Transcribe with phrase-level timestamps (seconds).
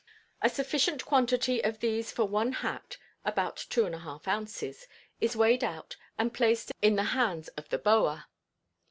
[0.41, 4.87] A sufficient quantity of these for one hat (about two and a half ounces)
[5.19, 8.25] is weighed out and placed in the hands of the "bower."